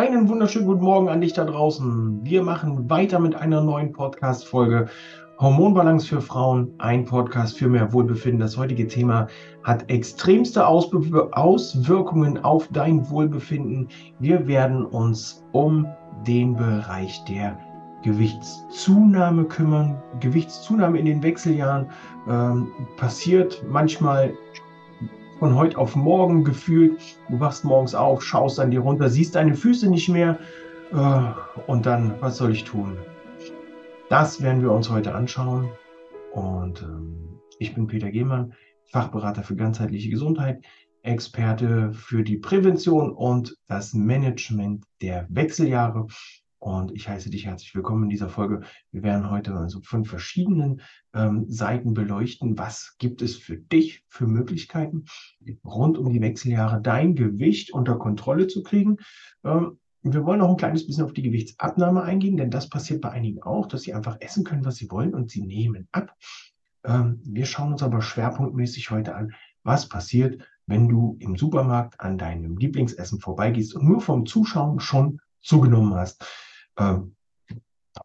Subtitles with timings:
[0.00, 2.20] Einen wunderschönen guten Morgen an dich da draußen.
[2.24, 4.88] Wir machen weiter mit einer neuen Podcast-Folge
[5.38, 8.40] Hormonbalance für Frauen, ein Podcast für mehr Wohlbefinden.
[8.40, 9.26] Das heutige Thema
[9.62, 13.88] hat extremste Auswirkungen auf dein Wohlbefinden.
[14.20, 15.86] Wir werden uns um
[16.26, 17.58] den Bereich der
[18.02, 20.02] Gewichtszunahme kümmern.
[20.20, 21.90] Gewichtszunahme in den Wechseljahren
[22.26, 24.32] ähm, passiert manchmal
[25.40, 27.18] von heute auf morgen gefühlt.
[27.30, 30.38] Du wachst morgens auf, schaust an dir runter, siehst deine Füße nicht mehr
[30.92, 31.22] äh,
[31.66, 32.98] und dann, was soll ich tun?
[34.10, 35.70] Das werden wir uns heute anschauen.
[36.34, 38.52] Und ähm, ich bin Peter Gehmann,
[38.92, 40.62] Fachberater für ganzheitliche Gesundheit,
[41.02, 46.06] Experte für die Prävention und das Management der Wechseljahre
[46.60, 48.60] und ich heiße dich herzlich willkommen in dieser Folge.
[48.92, 50.82] Wir werden heute also von verschiedenen
[51.14, 55.06] ähm, Seiten beleuchten, was gibt es für dich für Möglichkeiten,
[55.64, 58.98] rund um die Wechseljahre dein Gewicht unter Kontrolle zu kriegen.
[59.42, 63.10] Ähm, wir wollen noch ein kleines bisschen auf die Gewichtsabnahme eingehen, denn das passiert bei
[63.10, 66.14] einigen auch, dass sie einfach essen können, was sie wollen und sie nehmen ab.
[66.84, 69.32] Ähm, wir schauen uns aber schwerpunktmäßig heute an,
[69.62, 75.20] was passiert, wenn du im Supermarkt an deinem Lieblingsessen vorbeigehst und nur vom Zuschauen schon
[75.40, 76.22] zugenommen hast.
[76.80, 77.16] Ähm,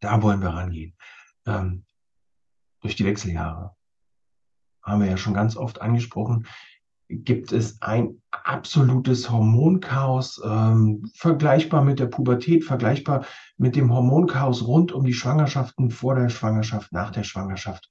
[0.00, 0.96] da wollen wir rangehen.
[1.46, 1.84] Ähm,
[2.80, 3.74] durch die Wechseljahre
[4.82, 6.46] haben wir ja schon ganz oft angesprochen,
[7.08, 13.26] gibt es ein absolutes Hormonchaos, ähm, vergleichbar mit der Pubertät, vergleichbar
[13.56, 17.88] mit dem Hormonchaos rund um die Schwangerschaften, vor der Schwangerschaft, nach der Schwangerschaft.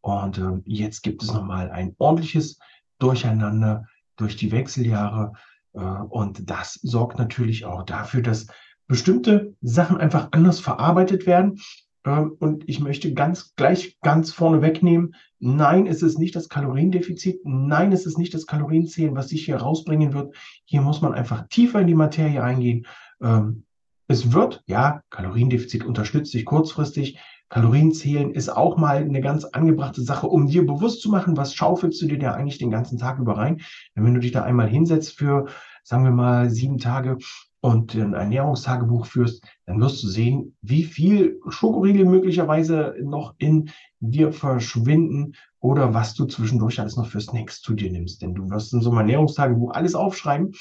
[0.00, 2.58] Und äh, jetzt gibt es nochmal ein ordentliches
[2.98, 3.86] Durcheinander
[4.16, 5.32] durch die Wechseljahre.
[5.74, 8.48] Äh, und das sorgt natürlich auch dafür, dass
[8.92, 11.60] bestimmte Sachen einfach anders verarbeitet werden.
[12.04, 17.40] Ähm, und ich möchte ganz gleich ganz vorne wegnehmen, nein, es ist nicht das Kaloriendefizit,
[17.44, 20.36] nein, es ist nicht das Kalorienzählen, was sich hier rausbringen wird.
[20.66, 22.86] Hier muss man einfach tiefer in die Materie eingehen.
[23.22, 23.64] Ähm,
[24.08, 27.18] es wird, ja, Kaloriendefizit unterstützt sich kurzfristig.
[27.48, 32.02] Kalorienzählen ist auch mal eine ganz angebrachte Sache, um dir bewusst zu machen, was schaufelst
[32.02, 33.62] du dir da eigentlich den ganzen Tag über rein.
[33.94, 35.46] wenn du dich da einmal hinsetzt für,
[35.82, 37.16] sagen wir mal, sieben Tage,
[37.62, 44.32] und ein Ernährungstagebuch führst, dann wirst du sehen, wie viel Schokoriegel möglicherweise noch in dir
[44.32, 48.20] verschwinden oder was du zwischendurch alles noch für Snacks zu dir nimmst.
[48.20, 50.52] Denn du wirst in so einem Ernährungstagebuch alles aufschreiben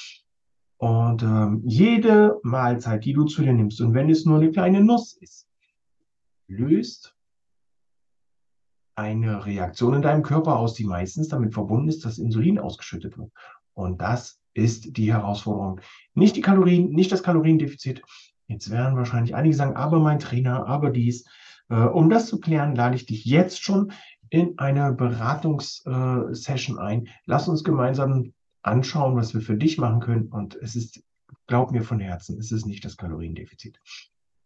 [0.78, 4.84] und ähm, jede Mahlzeit, die du zu dir nimmst, und wenn es nur eine kleine
[4.84, 5.48] Nuss ist,
[6.48, 7.16] löst
[8.96, 13.32] eine Reaktion in deinem Körper aus, die meistens damit verbunden ist, dass Insulin ausgeschüttet wird.
[13.74, 15.82] Und das ist die Herausforderung.
[16.14, 18.02] Nicht die Kalorien, nicht das Kaloriendefizit.
[18.48, 21.26] Jetzt werden wahrscheinlich einige sagen, aber mein Trainer, aber dies.
[21.70, 23.92] Äh, um das zu klären, lade ich dich jetzt schon
[24.30, 27.08] in eine Beratungssession äh, ein.
[27.26, 30.28] Lass uns gemeinsam anschauen, was wir für dich machen können.
[30.28, 31.04] Und es ist,
[31.48, 33.80] glaub mir von Herzen, es ist nicht das Kaloriendefizit.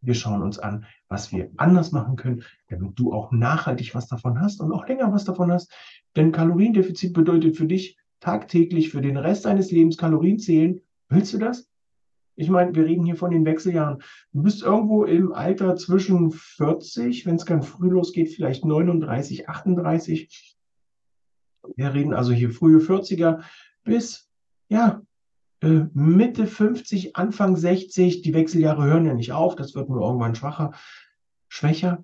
[0.01, 4.39] Wir schauen uns an, was wir anders machen können, damit du auch nachhaltig was davon
[4.39, 5.73] hast und auch länger was davon hast.
[6.15, 11.37] Denn Kaloriendefizit bedeutet für dich, tagtäglich für den Rest deines Lebens Kalorien zählen, willst du
[11.37, 11.69] das?
[12.37, 14.01] Ich meine, wir reden hier von den Wechseljahren.
[14.33, 20.57] Du bist irgendwo im Alter zwischen 40, wenn es ganz früh losgeht, vielleicht 39, 38.
[21.75, 23.41] Wir reden also hier frühe 40er
[23.83, 24.29] bis,
[24.67, 25.01] ja,
[25.61, 28.21] äh, Mitte 50, Anfang 60.
[28.21, 29.55] Die Wechseljahre hören ja nicht auf.
[29.55, 30.73] Das wird nur irgendwann schwacher,
[31.47, 32.03] schwächer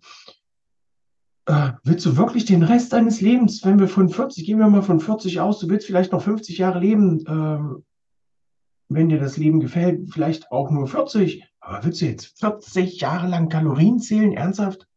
[1.52, 4.82] äh, willst du wirklich den Rest deines Lebens, wenn wir von 40, gehen wir mal
[4.82, 7.82] von 40 aus, du willst vielleicht noch 50 Jahre leben, äh,
[8.88, 13.28] wenn dir das Leben gefällt, vielleicht auch nur 40, aber willst du jetzt 40 Jahre
[13.28, 14.88] lang Kalorien zählen, ernsthaft?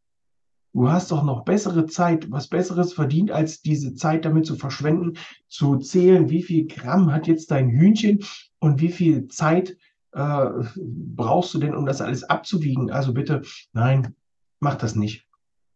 [0.72, 5.14] Du hast doch noch bessere Zeit, was Besseres verdient, als diese Zeit damit zu verschwenden,
[5.48, 8.24] zu zählen, wie viel Gramm hat jetzt dein Hühnchen
[8.60, 9.76] und wie viel Zeit
[10.12, 12.90] äh, brauchst du denn, um das alles abzuwiegen?
[12.90, 13.42] Also bitte,
[13.72, 14.14] nein,
[14.60, 15.23] mach das nicht.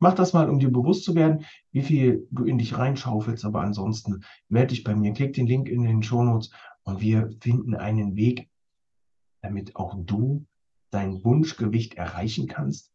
[0.00, 3.44] Mach das mal, um dir bewusst zu werden, wie viel du in dich reinschaufelst.
[3.44, 6.50] Aber ansonsten melde dich bei mir, klick den Link in den Shownotes
[6.84, 8.48] und wir finden einen Weg,
[9.42, 10.46] damit auch du
[10.90, 12.92] dein Wunschgewicht erreichen kannst.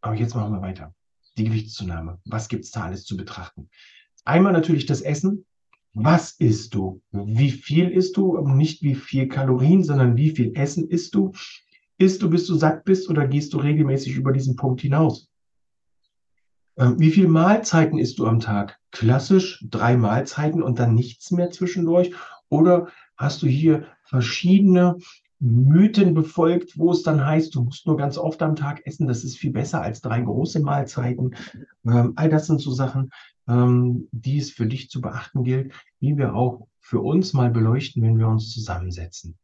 [0.00, 0.94] Aber jetzt machen wir weiter.
[1.36, 2.20] Die Gewichtszunahme.
[2.24, 3.70] Was gibt es da alles zu betrachten?
[4.24, 5.46] Einmal natürlich das Essen.
[5.94, 7.02] Was isst du?
[7.10, 8.38] Wie viel isst du?
[8.46, 11.32] Nicht wie viel Kalorien, sondern wie viel Essen isst du?
[12.02, 15.28] Isst du, bis du satt bist oder gehst du regelmäßig über diesen Punkt hinaus?
[16.76, 18.80] Ähm, wie viele Mahlzeiten isst du am Tag?
[18.90, 22.12] Klassisch drei Mahlzeiten und dann nichts mehr zwischendurch?
[22.48, 24.96] Oder hast du hier verschiedene
[25.38, 29.22] Mythen befolgt, wo es dann heißt, du musst nur ganz oft am Tag essen, das
[29.22, 31.36] ist viel besser als drei große Mahlzeiten.
[31.86, 33.10] Ähm, all das sind so Sachen,
[33.46, 38.02] ähm, die es für dich zu beachten gilt, wie wir auch für uns mal beleuchten,
[38.02, 39.38] wenn wir uns zusammensetzen.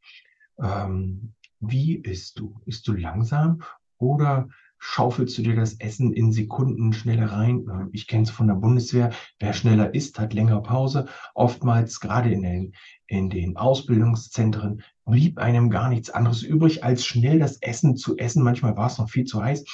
[1.60, 2.60] Wie isst du?
[2.66, 3.62] Isst du langsam
[3.98, 7.66] oder schaufelst du dir das Essen in Sekunden schneller rein?
[7.70, 9.10] Ähm, ich kenne es von der Bundeswehr.
[9.38, 11.06] Wer schneller isst, hat länger Pause.
[11.34, 12.74] Oftmals, gerade in den,
[13.06, 18.42] in den Ausbildungszentren, blieb einem gar nichts anderes übrig, als schnell das Essen zu essen.
[18.42, 19.64] Manchmal war es noch viel zu heiß,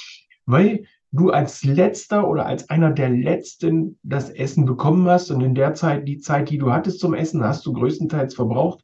[0.45, 5.55] weil du als letzter oder als einer der letzten das Essen bekommen hast und in
[5.55, 8.83] der Zeit, die Zeit, die du hattest zum Essen, hast du größtenteils verbraucht,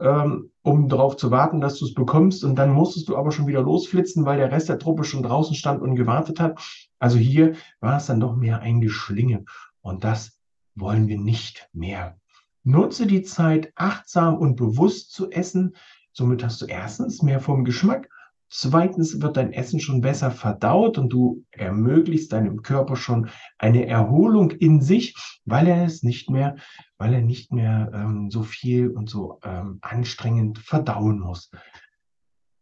[0.00, 3.46] ähm, um darauf zu warten, dass du es bekommst und dann musstest du aber schon
[3.46, 6.60] wieder losflitzen, weil der Rest der Truppe schon draußen stand und gewartet hat.
[6.98, 9.44] Also hier war es dann doch mehr ein Geschlinge
[9.80, 10.38] und das
[10.74, 12.18] wollen wir nicht mehr.
[12.62, 15.74] Nutze die Zeit achtsam und bewusst zu essen.
[16.12, 18.08] Somit hast du erstens mehr vom Geschmack
[18.50, 23.28] Zweitens wird dein Essen schon besser verdaut und du ermöglichst deinem Körper schon
[23.58, 25.14] eine Erholung in sich,
[25.44, 26.56] weil er es nicht mehr,
[26.96, 31.50] weil er nicht mehr ähm, so viel und so ähm, anstrengend verdauen muss.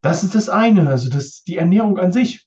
[0.02, 2.46] Das ist das eine, also das die Ernährung an sich,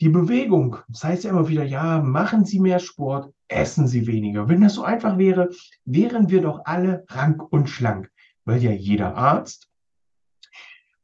[0.00, 0.76] die Bewegung.
[0.88, 4.48] Das heißt ja immer wieder, ja, machen Sie mehr Sport, essen Sie weniger.
[4.48, 5.48] Wenn das so einfach wäre,
[5.86, 8.10] wären wir doch alle rank und schlank,
[8.44, 9.70] weil ja jeder Arzt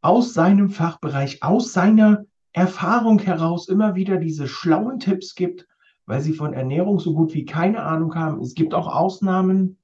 [0.01, 5.67] aus seinem Fachbereich, aus seiner Erfahrung heraus immer wieder diese schlauen Tipps gibt,
[6.07, 8.41] weil sie von Ernährung so gut wie keine Ahnung haben.
[8.41, 9.79] Es gibt auch Ausnahmen.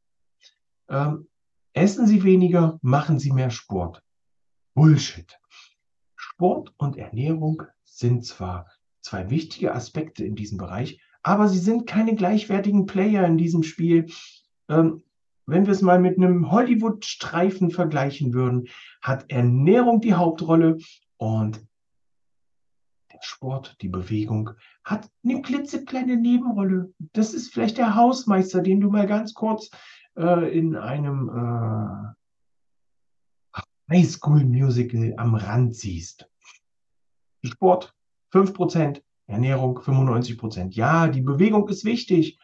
[0.88, 1.28] Ähm,
[1.72, 4.02] essen Sie weniger, machen Sie mehr Sport.
[4.74, 5.38] Bullshit.
[6.16, 8.66] Sport und Ernährung sind zwar
[9.00, 14.06] zwei wichtige Aspekte in diesem Bereich, aber sie sind keine gleichwertigen Player in diesem Spiel.
[14.68, 15.02] Ähm,
[15.46, 18.68] wenn wir es mal mit einem Hollywood-Streifen vergleichen würden,
[19.00, 20.78] hat Ernährung die Hauptrolle
[21.16, 21.64] und
[23.12, 24.50] der Sport, die Bewegung
[24.84, 26.92] hat eine klitzekleine Nebenrolle.
[27.12, 29.70] Das ist vielleicht der Hausmeister, den du mal ganz kurz
[30.16, 32.14] äh, in einem äh,
[33.90, 36.28] Highschool-Musical am Rand siehst.
[37.44, 37.94] Sport
[38.32, 40.72] 5%, Ernährung 95%.
[40.72, 42.38] Ja, die Bewegung ist wichtig,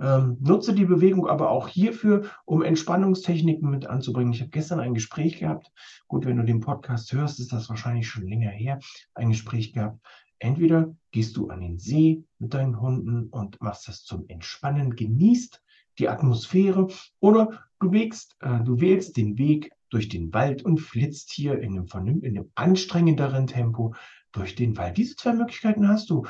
[0.00, 4.32] ähm, nutze die Bewegung aber auch hierfür, um Entspannungstechniken mit anzubringen.
[4.32, 5.70] Ich habe gestern ein Gespräch gehabt.
[6.08, 8.78] Gut, wenn du den Podcast hörst, ist das wahrscheinlich schon länger her.
[9.14, 9.98] Ein Gespräch gehabt.
[10.38, 15.62] Entweder gehst du an den See mit deinen Hunden und machst das zum Entspannen, genießt
[15.98, 16.88] die Atmosphäre
[17.20, 21.78] oder du wägst, äh, du wählst den Weg durch den Wald und flitzt hier in
[21.78, 23.94] einem, in einem anstrengenderen Tempo
[24.32, 24.98] durch den Wald.
[24.98, 26.26] Diese zwei Möglichkeiten hast du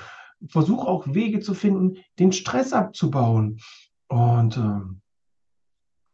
[0.49, 3.59] versuch auch Wege zu finden, den Stress abzubauen.
[4.09, 5.01] Und ähm,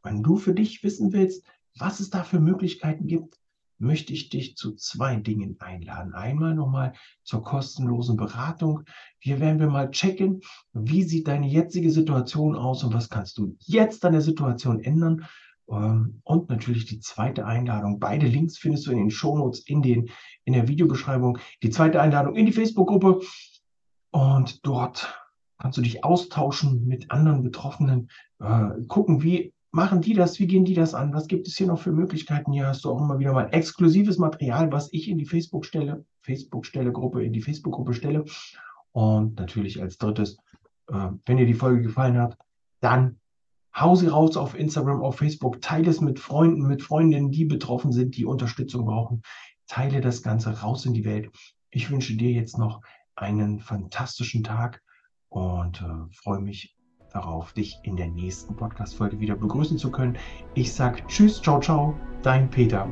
[0.02, 1.44] wenn du für dich wissen willst,
[1.78, 3.38] was es da für Möglichkeiten gibt,
[3.82, 6.14] möchte ich dich zu zwei Dingen einladen.
[6.14, 8.84] Einmal nochmal zur kostenlosen Beratung.
[9.18, 10.40] Hier werden wir mal checken,
[10.72, 15.26] wie sieht deine jetzige Situation aus und was kannst du jetzt an der Situation ändern.
[15.68, 17.98] Ähm, und natürlich die zweite Einladung.
[17.98, 20.10] Beide Links findest du in den Shownotes, in, den,
[20.44, 21.38] in der Videobeschreibung.
[21.62, 23.20] Die zweite Einladung in die Facebook-Gruppe.
[24.12, 25.18] Und dort
[25.58, 28.10] kannst du dich austauschen mit anderen Betroffenen,
[28.40, 31.66] äh, gucken, wie machen die das, wie gehen die das an, was gibt es hier
[31.66, 32.52] noch für Möglichkeiten.
[32.52, 36.04] Hier hast du auch immer wieder mal exklusives Material, was ich in die Facebook stelle,
[36.20, 38.24] Facebook-Stelle Gruppe, in die Facebook-Gruppe stelle.
[38.92, 40.36] Und natürlich als drittes,
[40.88, 42.36] äh, wenn dir die Folge gefallen hat,
[42.80, 43.18] dann
[43.74, 47.92] hau sie raus auf Instagram, auf Facebook, teile es mit Freunden, mit Freundinnen, die betroffen
[47.92, 49.22] sind, die Unterstützung brauchen.
[49.66, 51.30] Teile das Ganze raus in die Welt.
[51.70, 52.82] Ich wünsche dir jetzt noch
[53.16, 54.82] einen fantastischen Tag
[55.28, 56.76] und äh, freue mich
[57.12, 60.18] darauf, dich in der nächsten Podcast-Folge wieder begrüßen zu können.
[60.54, 62.88] Ich sage Tschüss, ciao, ciao, dein Peter.